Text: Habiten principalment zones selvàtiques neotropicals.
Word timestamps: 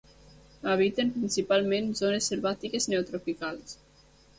Habiten 0.71 1.11
principalment 1.19 1.95
zones 2.03 2.33
selvàtiques 2.35 2.93
neotropicals. 2.95 3.83